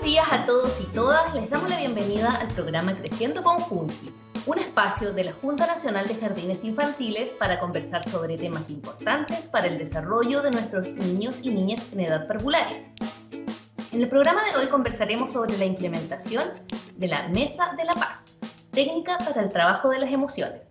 [0.00, 1.34] buenos días a todos y todas.
[1.34, 4.10] Les damos la bienvenida al programa Creciendo con Junti,
[4.46, 9.66] un espacio de la Junta Nacional de Jardines Infantiles para conversar sobre temas importantes para
[9.66, 12.78] el desarrollo de nuestros niños y niñas en edad parvularia.
[13.92, 16.44] En el programa de hoy conversaremos sobre la implementación
[16.96, 18.38] de la Mesa de la Paz,
[18.70, 20.62] técnica para el trabajo de las emociones.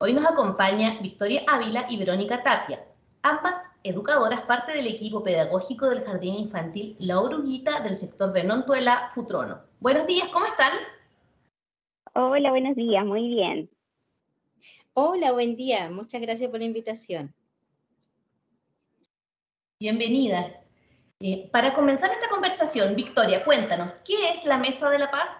[0.00, 2.82] Hoy nos acompaña Victoria Ávila y Verónica Tapia,
[3.22, 9.10] ambas educadoras, parte del equipo pedagógico del Jardín Infantil La Oruguita del sector de Nontuela,
[9.14, 9.60] Futrono.
[9.80, 10.72] Buenos días, ¿cómo están?
[12.14, 13.70] Hola, buenos días, muy bien.
[14.94, 17.32] Hola, buen día, muchas gracias por la invitación.
[19.80, 20.52] Bienvenidas.
[21.20, 25.38] Eh, para comenzar esta conversación, Victoria, cuéntanos, ¿qué es la Mesa de la Paz?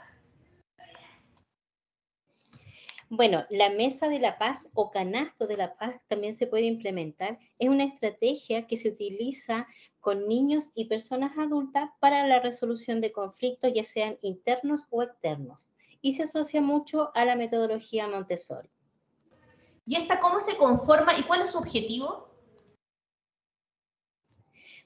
[3.11, 7.39] Bueno, la mesa de la paz o canasto de la paz también se puede implementar.
[7.59, 9.67] Es una estrategia que se utiliza
[10.01, 15.69] con niños y personas adultas para la resolución de conflictos, ya sean internos o externos.
[16.03, 18.69] Y se asocia mucho a la metodología Montessori.
[19.87, 22.28] ¿Y esta cómo se conforma y cuál es su objetivo?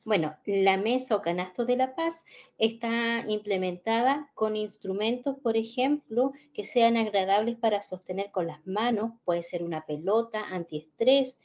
[0.04, 2.24] Bueno, la mesa o canasto de la paz
[2.58, 9.12] está implementada con instrumentos, por ejemplo, que sean agradables para sostener con las manos.
[9.24, 11.40] Puede ser una pelota antiestrés,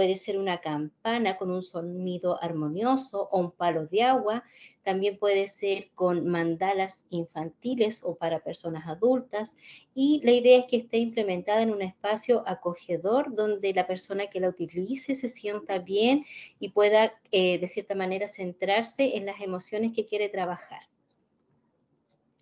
[0.00, 4.44] puede ser una campana con un sonido armonioso o un palo de agua.
[4.82, 9.56] También puede ser con mandalas infantiles o para personas adultas.
[9.94, 14.40] Y la idea es que esté implementada en un espacio acogedor donde la persona que
[14.40, 16.24] la utilice se sienta bien
[16.58, 20.80] y pueda, eh, de cierta manera, centrarse en las emociones que quiere trabajar.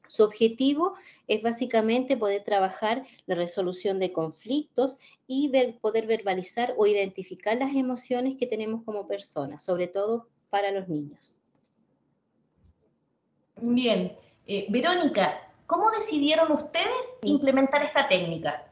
[0.08, 0.94] Su objetivo
[1.28, 8.36] es básicamente poder trabajar la resolución de conflictos y poder verbalizar o identificar las emociones
[8.36, 11.38] que tenemos como personas, sobre todo para los niños.
[13.60, 14.16] Bien.
[14.46, 18.64] Eh, Verónica, ¿cómo decidieron ustedes implementar esta técnica?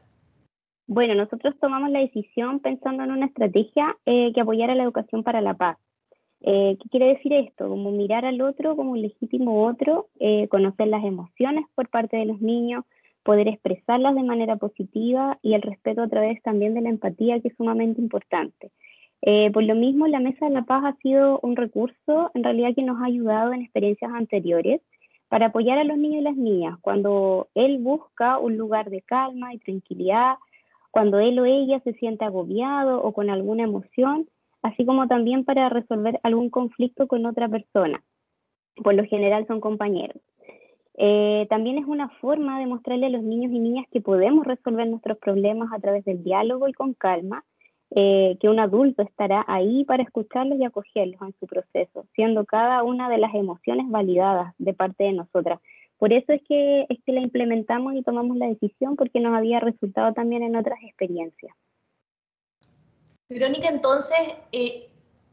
[0.87, 5.41] Bueno, nosotros tomamos la decisión pensando en una estrategia eh, que apoyara la educación para
[5.41, 5.77] la paz.
[6.41, 7.67] Eh, ¿Qué quiere decir esto?
[7.67, 10.07] Como mirar al otro como un legítimo otro,
[10.49, 12.85] conocer las emociones por parte de los niños,
[13.23, 17.49] poder expresarlas de manera positiva y el respeto a través también de la empatía, que
[17.49, 18.71] es sumamente importante.
[19.21, 22.73] Eh, por lo mismo, la Mesa de la Paz ha sido un recurso en realidad
[22.75, 24.81] que nos ha ayudado en experiencias anteriores
[25.27, 29.53] para apoyar a los niños y las niñas cuando él busca un lugar de calma
[29.53, 30.35] y tranquilidad,
[30.91, 34.29] cuando él o ella se siente agobiado o con alguna emoción,
[34.67, 38.03] así como también para resolver algún conflicto con otra persona.
[38.83, 40.21] Por lo general son compañeros.
[40.99, 44.87] Eh, también es una forma de mostrarle a los niños y niñas que podemos resolver
[44.87, 47.43] nuestros problemas a través del diálogo y con calma
[47.91, 52.83] eh, que un adulto estará ahí para escucharlos y acogerlos en su proceso, siendo cada
[52.83, 55.59] una de las emociones validadas de parte de nosotras.
[55.97, 59.59] Por eso es que, es que la implementamos y tomamos la decisión porque nos había
[59.59, 61.55] resultado también en otras experiencias.
[63.29, 64.17] Verónica, entonces,
[64.51, 64.89] eh,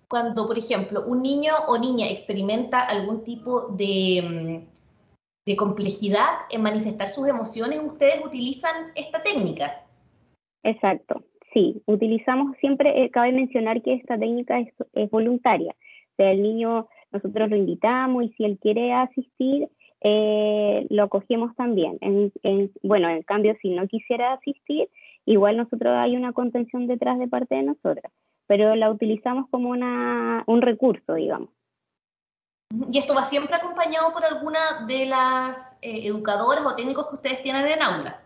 [0.08, 6.62] cuando, por ejemplo, un niño o niña experimenta algún tipo de, mm, de complejidad en
[6.62, 9.84] manifestar sus emociones, ustedes utilizan esta técnica.
[10.62, 11.22] Exacto,
[11.54, 15.74] Sí, utilizamos siempre, eh, cabe mencionar que esta técnica es, voluntaria.
[16.18, 19.68] O el niño, nosotros lo invitamos y si él quiere asistir,
[20.00, 21.98] eh, lo acogemos también.
[22.82, 24.88] bueno, en cambio, si no quisiera asistir,
[25.26, 28.12] igual nosotros hay una contención detrás de parte de nosotras,
[28.46, 31.50] pero la utilizamos como una, un recurso, digamos.
[32.90, 37.42] ¿Y esto va siempre acompañado por alguna de las eh, educadoras o técnicos que ustedes
[37.42, 38.20] tienen en aula?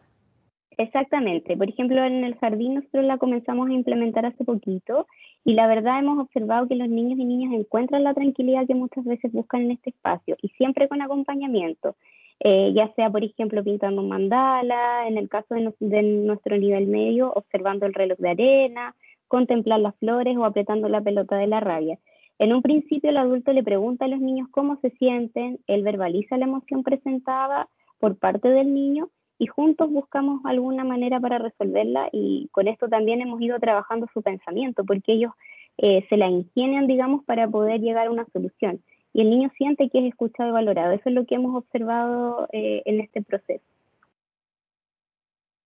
[0.78, 1.56] Exactamente.
[1.56, 5.06] Por ejemplo, en el jardín nosotros la comenzamos a implementar hace poquito
[5.44, 9.04] y la verdad hemos observado que los niños y niñas encuentran la tranquilidad que muchas
[9.04, 11.96] veces buscan en este espacio y siempre con acompañamiento,
[12.40, 17.32] eh, ya sea, por ejemplo, pintando mandala, en el caso de, de nuestro nivel medio,
[17.32, 18.94] observando el reloj de arena,
[19.26, 21.98] contemplar las flores o apretando la pelota de la rabia.
[22.38, 26.36] En un principio el adulto le pregunta a los niños cómo se sienten, él verbaliza
[26.36, 27.68] la emoción presentada
[27.98, 29.08] por parte del niño
[29.38, 34.22] y juntos buscamos alguna manera para resolverla y con esto también hemos ido trabajando su
[34.22, 35.32] pensamiento, porque ellos
[35.78, 38.80] eh, se la ingenian, digamos, para poder llegar a una solución.
[39.18, 40.92] El niño siente que es escuchado y valorado.
[40.92, 43.64] Eso es lo que hemos observado eh, en este proceso.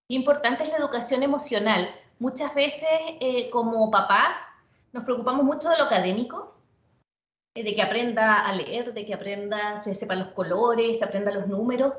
[0.09, 1.87] Importante es la educación emocional.
[2.17, 2.89] Muchas veces
[3.19, 4.39] eh, como papás
[4.91, 6.55] nos preocupamos mucho de lo académico,
[7.53, 11.45] de que aprenda a leer, de que aprenda, se sepa los colores, se aprenda los
[11.45, 11.93] números,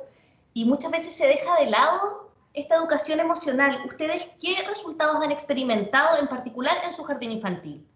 [0.55, 3.81] y muchas veces se deja de lado esta educación emocional.
[3.87, 7.87] ¿Ustedes qué resultados han experimentado en particular en su jardín infantil?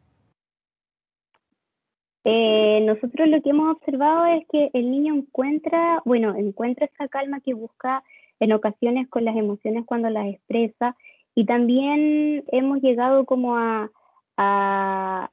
[2.31, 7.41] Eh, nosotros lo que hemos observado es que el niño encuentra, bueno, encuentra esa calma
[7.41, 8.05] que busca
[8.39, 10.95] en ocasiones con las emociones cuando las expresa
[11.35, 13.91] y también hemos llegado como a,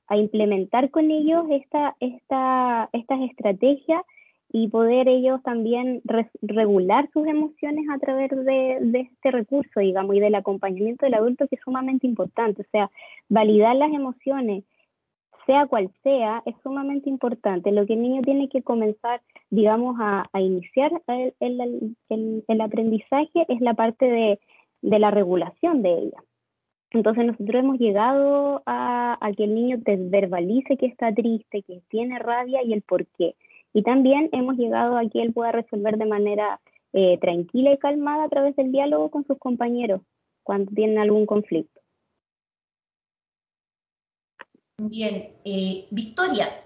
[0.10, 4.02] implementar con ellos esta, esta, estas estrategias
[4.54, 6.02] y poder ellos también
[6.42, 11.46] regular sus emociones a través de, de, este recurso, digamos, y del acompañamiento del adulto
[11.50, 12.62] que es sumamente importante.
[12.62, 12.90] O sea,
[13.28, 14.64] validar las emociones,
[15.46, 17.72] sea cual sea, es sumamente importante.
[17.72, 21.34] Lo que el niño tiene que comenzar, digamos, a, iniciar el,
[22.10, 24.40] el, el, aprendizaje es la parte de,
[24.82, 26.24] de la regulación de ella.
[26.92, 32.64] Entonces nosotros hemos llegado a, que el niño verbalice que está triste, que tiene rabia
[32.64, 33.36] y el por qué.
[33.74, 36.62] Y también hemos llegado a que él pueda resolver de manera
[36.94, 40.02] eh, tranquila y calmada a través del diálogo con sus compañeros
[40.44, 41.75] cuando tienen algún conflicto.
[44.78, 46.66] Bien, eh, Victoria,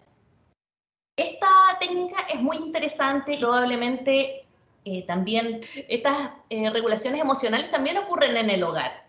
[1.15, 1.47] esta
[1.79, 4.45] técnica es muy interesante, probablemente
[4.83, 9.07] eh, también estas eh, regulaciones emocionales también ocurren en el hogar.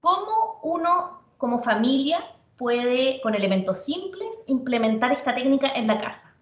[0.00, 6.36] ¿Cómo uno como familia puede, con elementos simples, implementar esta técnica en la casa?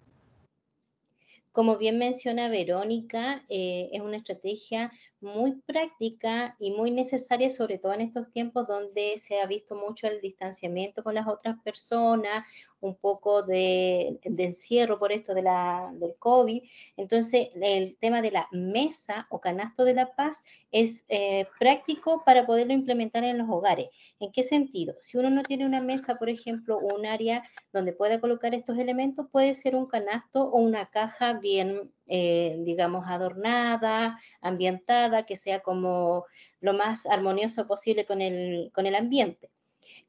[1.59, 7.91] Como bien menciona Verónica, eh, es una estrategia muy práctica y muy necesaria, sobre todo
[7.91, 12.47] en estos tiempos donde se ha visto mucho el distanciamiento con las otras personas,
[12.81, 16.63] un poco de, encierro por esto de la, del COVID.
[16.97, 22.45] Entonces, el tema de la mesa o canasto de la paz es eh, práctico para
[22.45, 23.89] poderlo implementar en los hogares.
[24.19, 24.95] ¿En qué sentido?
[24.99, 27.43] Si uno no tiene una mesa, por ejemplo, un área
[27.73, 33.05] donde pueda colocar estos elementos, puede ser un canasto o una caja bien, eh, digamos,
[33.07, 36.25] adornada, ambientada, que sea como
[36.61, 39.49] lo más armonioso posible con el, con el ambiente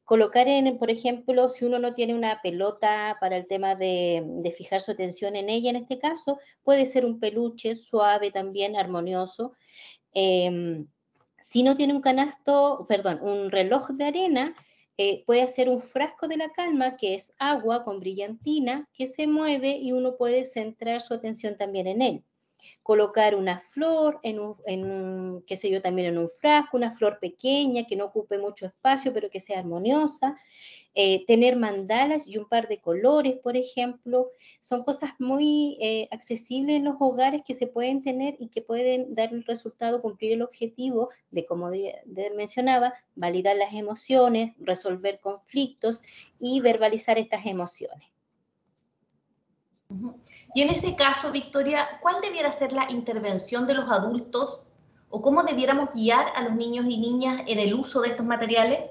[0.05, 4.81] colocar en, por ejemplo, si uno no tiene una pelota para el tema de, fijar
[4.81, 9.53] su atención en ella, en este caso, puede ser un peluche suave también, armonioso.
[10.13, 10.87] Em,
[11.39, 14.55] si no tiene un canasto, perdón, un reloj de arena,
[14.97, 19.27] eh, puede hacer un frasco de la calma, que es agua con brillantina, que se
[19.27, 22.23] mueve y uno puede centrar su atención también en él
[22.83, 27.85] colocar una flor en un, qué sé yo, también en un frasco, una flor pequeña
[27.85, 30.37] que no ocupe mucho espacio, pero que sea armoniosa,
[30.93, 34.29] eh, tener mandalas y un par de colores, por ejemplo,
[34.59, 39.15] son cosas muy eh, accesibles en los hogares que se pueden tener y que pueden
[39.15, 41.71] dar el resultado, cumplir el objetivo de, como
[42.35, 46.01] mencionaba, validar las emociones, resolver conflictos
[46.41, 48.09] y verbalizar estas emociones.
[50.53, 54.61] Y en ese caso, Victoria, ¿cuál debiera ser la intervención de los adultos
[55.09, 58.81] o cómo debiéramos guiar a los niños y niñas en el uso de estos materiales?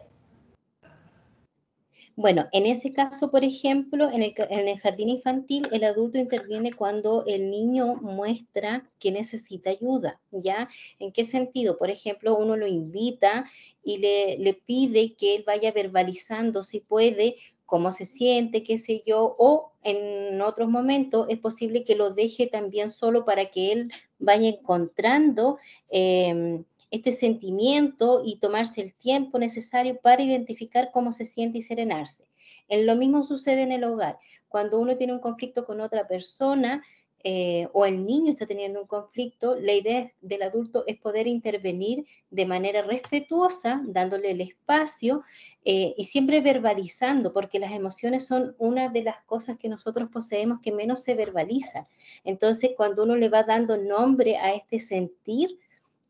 [2.17, 7.51] Bueno, en ese caso, por ejemplo, en el, jardín infantil, el adulto interviene cuando el
[7.51, 10.69] niño muestra que necesita ayuda, ¿ya?
[10.99, 11.79] ¿En qué sentido?
[11.79, 13.51] Por ejemplo, uno lo invita
[13.83, 17.37] y le, pide que él vaya verbalizando si puede
[17.71, 22.49] cómo se siente, qué sé yo, o en otros momentos es posible que lo deje
[22.49, 25.57] también solo para que él vaya encontrando
[25.89, 32.25] em, este sentimiento y tomarse el tiempo necesario para identificar cómo se siente y serenarse.
[32.67, 34.19] En lo mismo sucede en el hogar.
[34.49, 36.83] Cuando uno tiene un conflicto con otra persona,
[37.23, 42.07] eh, o el niño está teniendo un conflicto, la idea del adulto es poder intervenir
[42.31, 45.23] de manera respetuosa, dándole el espacio
[45.65, 50.61] eh, y siempre verbalizando, porque las emociones son una de las cosas que nosotros poseemos
[50.61, 51.87] que menos se verbaliza.
[52.25, 55.59] Entonces, cuando uno le va dando nombre a este sentir,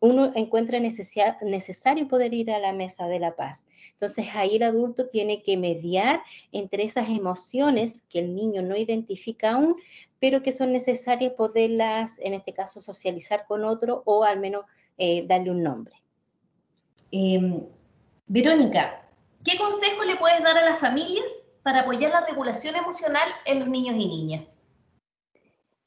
[0.01, 3.67] uno encuentra necesario poder ir a la mesa de la paz.
[3.93, 9.53] Entonces ahí el adulto tiene que mediar entre esas emociones que el niño no identifica
[9.53, 9.77] aún,
[10.21, 14.65] pero que son necesarias poderlas, en este caso, socializar con otro o al menos
[14.99, 15.95] eh, darle un nombre.
[17.11, 17.63] Em,
[18.27, 19.03] Verónica,
[19.43, 23.69] ¿qué consejo le puedes dar a las familias para apoyar la regulación emocional en los
[23.69, 24.45] niños y niñas?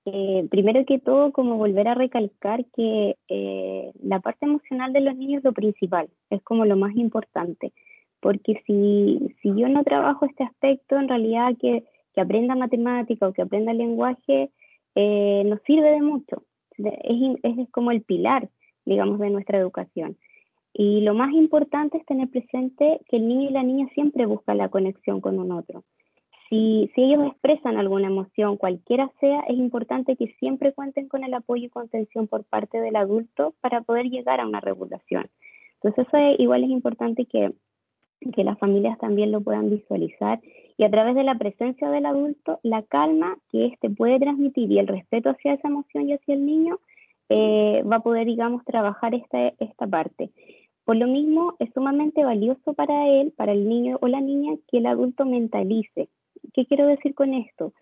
[0.06, 5.16] Eh, primero que todo, como volver a recalcar que eh, la parte emocional de los
[5.16, 7.72] niños es lo principal, es como lo más importante,
[8.20, 13.34] porque si, si yo no trabajo este aspecto, en realidad que que aprenda matemática o
[13.34, 14.50] que aprenda lenguaje
[14.96, 16.44] eh, nos sirve de mucho.
[16.78, 18.50] Es, es como el pilar,
[18.86, 20.18] digamos, de nuestra educación.
[20.74, 24.58] Y lo más importante es tener presente que el niño y la niña siempre buscan
[24.58, 25.84] la conexión con un otro.
[26.50, 31.34] Si, si, ellos expresan alguna emoción, cualquiera sea, es importante que siempre cuenten con el
[31.34, 35.30] apoyo y contención por parte del adulto para poder llegar a una regulación.
[35.76, 37.54] Entonces eso igual es importante que,
[38.32, 40.40] que las familias también lo puedan visualizar
[40.78, 44.80] y a través de la presencia del adulto, la calma que éste puede transmitir y
[44.80, 46.80] el respeto hacia esa emoción y hacia el niño,
[47.30, 50.32] eh, va a poder, digamos, trabajar esta, esta parte.
[50.86, 54.80] Por lo mismo, es sumamente valioso para él, para el niño o la niña, que
[54.80, 56.10] el adulto mentalice.
[56.54, 57.74] ¿Qué quiero decir con esto?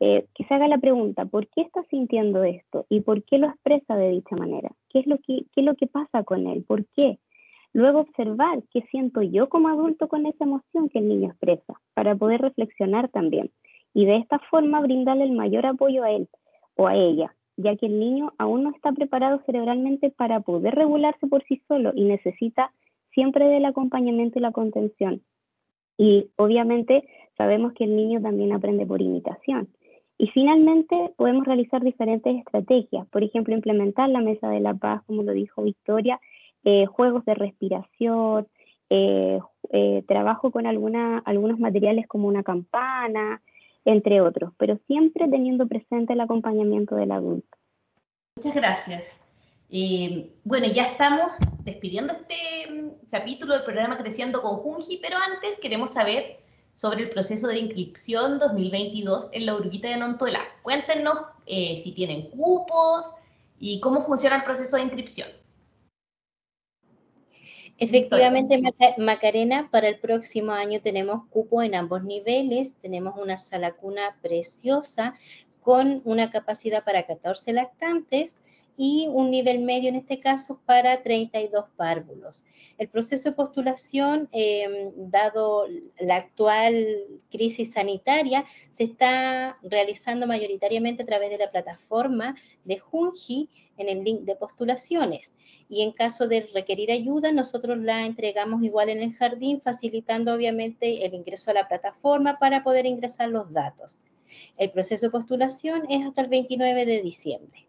[0.00, 2.86] Eh, que se haga la pregunta, ¿por qué está sintiendo esto?
[2.88, 4.70] ¿Y por qué lo expresa de dicha manera?
[4.88, 6.64] ¿Qué es lo qué es lo que pasa con él?
[6.66, 7.18] ¿Por qué?
[7.72, 12.14] Luego observar qué siento yo como adulto con esa emoción que el niño expresa, para
[12.14, 13.50] poder reflexionar también.
[13.94, 16.28] Y de esta forma brindarle el mayor apoyo a él
[16.76, 21.26] o a ella, ya que el niño aún no está preparado cerebralmente para poder regularse
[21.26, 22.72] por sí solo y necesita
[23.12, 25.22] siempre del acompañamiento y la contención.
[25.96, 27.04] Y obviamente
[27.36, 29.68] sabemos que el niño también aprende por imitación.
[30.18, 35.22] Y finalmente podemos realizar diferentes estrategias, por ejemplo, implementar la mesa de la paz, como
[35.22, 36.20] lo dijo Victoria,
[36.64, 38.48] eh, juegos de respiración,
[38.90, 39.38] eh,
[39.70, 43.42] eh, trabajo con algunos materiales como una campana,
[43.84, 47.56] entre otros, pero siempre teniendo presente el acompañamiento del adulto.
[48.36, 49.20] Muchas gracias.
[50.44, 55.92] bueno, ya estamos despidiendo este mm, capítulo del programa Creciendo con Junji, pero antes queremos
[55.92, 56.38] saber
[56.74, 60.40] sobre el proceso de inscripción 2022 en la Uruguita de Nontuela.
[60.62, 63.12] Cuéntenos si tienen cupos
[63.58, 65.28] y cómo funciona el proceso de inscripción.
[67.78, 68.60] Efectivamente,
[68.98, 75.14] Macarena, para el próximo año tenemos cupo en ambos niveles, tenemos una sala cuna preciosa
[75.60, 78.38] con una capacidad para 14 lactantes
[78.80, 82.46] y un nivel medio en este caso para 32 párvulos.
[82.78, 85.66] El proceso de postulación, em, dado
[85.98, 86.76] la actual
[87.28, 94.04] crisis sanitaria, se está realizando mayoritariamente a través de la plataforma de Junji en el
[94.04, 95.34] link de postulaciones.
[95.68, 101.04] Y en caso de requerir ayuda, nosotros la entregamos igual en el jardín, facilitando obviamente
[101.04, 104.02] el ingreso a la plataforma para poder ingresar los datos.
[104.56, 107.67] El proceso de postulación es hasta el 29 de diciembre.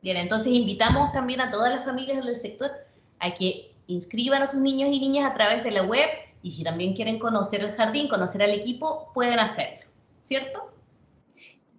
[0.00, 2.70] Bien, entonces invitamos también a todas las familias del sector
[3.18, 6.08] a que inscriban a sus niños y niñas a través de la web
[6.42, 9.86] y si también quieren conocer el jardín, conocer al equipo, pueden hacerlo,
[10.22, 10.70] ¿cierto?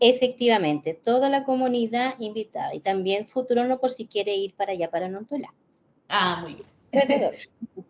[0.02, 5.08] Efectivamente, toda la comunidad invitada y también Futurono por si quiere ir para allá, para
[5.08, 5.54] Nontola.
[6.08, 6.68] Ah, muy bien.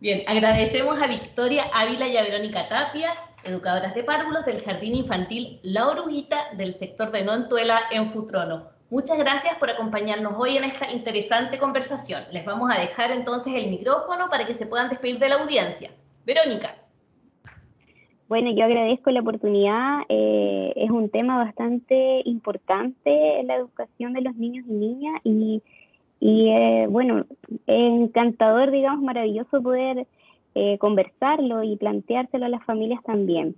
[0.00, 5.60] bien, agradecemos a Victoria Ávila y a Verónica Tapia educadoras de párvulos del Jardín Infantil
[5.62, 8.68] La Oruguita del sector de Nontuela en Futrono.
[8.90, 12.22] Muchas gracias por acompañarnos hoy en esta interesante conversación.
[12.32, 15.90] Les vamos a dejar entonces el micrófono para que se puedan despedir de la audiencia.
[16.26, 16.74] Verónica.
[18.28, 20.02] Bueno, yo agradezco la oportunidad.
[20.08, 26.86] Eh, es un tema bastante importante la educación de los niños y niñas y, eh,
[26.88, 27.24] bueno,
[27.66, 30.06] encantador, digamos, maravilloso poder
[30.54, 33.56] eh, conversarlo y planteárselo a las familias también.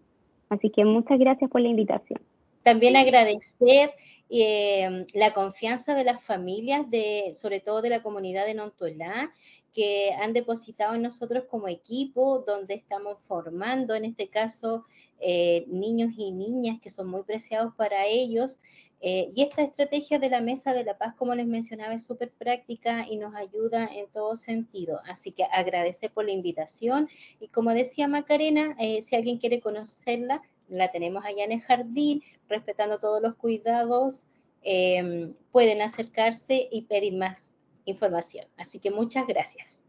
[0.48, 2.20] Así que muchas gracias por la invitación.
[2.62, 3.92] También agradecer
[4.28, 9.32] eh, la confianza de las familias, de, sobre todo de la comunidad de Nontuelá,
[9.72, 14.84] que han depositado en nosotros como equipo, donde estamos formando, en este caso,
[15.20, 18.60] eh, niños y niñas que son muy preciados para ellos
[19.04, 22.30] eh, y esta estrategia de la Mesa de la Paz, como les mencionaba, es súper
[22.30, 25.00] práctica y nos ayuda en todo sentido.
[25.06, 27.08] Así que agradecer por la invitación
[27.40, 32.22] y como decía Macarena, eh, si alguien quiere conocerla, la tenemos allá en el jardín,
[32.48, 34.28] respetando todos los cuidados,
[34.62, 38.46] em, pueden acercarse y pedir más información.
[38.56, 39.82] Así que muchas gracias.